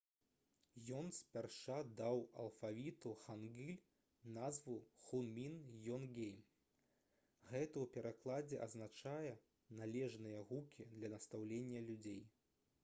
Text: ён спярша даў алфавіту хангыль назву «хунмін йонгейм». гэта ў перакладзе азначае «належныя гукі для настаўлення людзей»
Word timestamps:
ён 0.99 1.09
спярша 1.15 1.75
даў 1.97 2.21
алфавіту 2.43 3.11
хангыль 3.25 3.83
назву 4.37 4.77
«хунмін 5.09 5.59
йонгейм». 5.89 6.39
гэта 7.51 7.75
ў 7.81 7.89
перакладзе 7.97 8.61
азначае 8.67 9.33
«належныя 9.81 10.41
гукі 10.53 10.89
для 10.95 11.13
настаўлення 11.15 11.83
людзей» 11.91 12.21